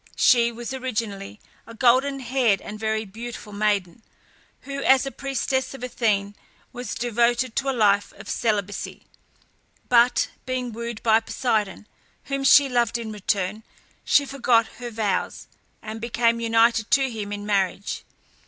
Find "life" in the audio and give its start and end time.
7.79-8.11